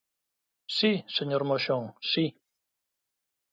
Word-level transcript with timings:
Si, 0.77 0.91
señor 1.17 1.43
Moxón, 1.49 1.83
si. 2.11 2.25